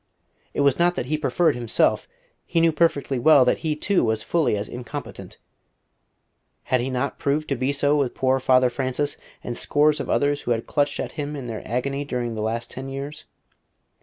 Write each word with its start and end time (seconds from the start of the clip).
It 0.55 0.61
was 0.61 0.79
not 0.79 0.95
that 0.95 1.05
he 1.05 1.15
preferred 1.15 1.53
himself; 1.53 2.07
he 2.47 2.59
knew 2.59 2.71
perfectly 2.71 3.19
well 3.19 3.45
that 3.45 3.59
he, 3.59 3.75
too, 3.75 4.03
was 4.03 4.23
fully 4.23 4.57
as 4.57 4.67
incompetent: 4.67 5.37
had 6.63 6.81
he 6.81 6.89
not 6.89 7.19
proved 7.19 7.47
to 7.49 7.55
be 7.55 7.71
so 7.71 7.95
with 7.95 8.15
poor 8.15 8.39
Father 8.39 8.71
Francis, 8.71 9.15
and 9.43 9.55
scores 9.55 9.99
of 9.99 10.09
others 10.09 10.41
who 10.41 10.51
had 10.53 10.65
clutched 10.65 10.99
at 10.99 11.11
him 11.21 11.35
in 11.35 11.45
their 11.45 11.61
agony 11.67 12.03
during 12.03 12.33
the 12.33 12.41
last 12.41 12.71
ten 12.71 12.89
years? 12.89 13.25